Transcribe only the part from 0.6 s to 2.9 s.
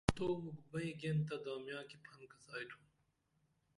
بئیں گین تہ دامیاں کی پھن کڅائی تُھم